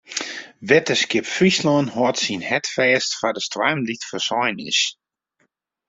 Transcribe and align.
Wetterskip 0.67 1.25
Fryslân 1.35 1.87
hâldt 1.95 2.21
syn 2.23 2.43
hart 2.49 2.65
fêst 2.75 3.11
foar 3.19 3.33
de 3.35 3.41
stoarm 3.47 3.79
dy't 3.87 4.07
foarsein 4.09 4.57
is. 4.69 4.79